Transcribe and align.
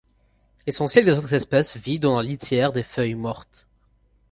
L'essentiel 0.65 1.05
des 1.05 1.11
autres 1.11 1.35
espèces 1.35 1.77
vit 1.77 1.99
dans 1.99 2.17
la 2.17 2.23
litière 2.23 2.71
des 2.71 2.81
feuilles 2.81 3.13
mortes. 3.13 3.67